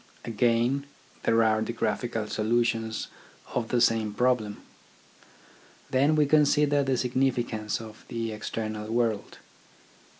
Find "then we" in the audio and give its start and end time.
5.91-6.25